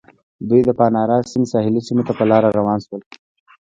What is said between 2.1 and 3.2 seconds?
په لاره روان شول.